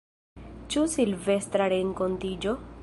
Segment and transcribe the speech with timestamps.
[0.75, 2.59] Ĉu Silvestra renkontiĝo?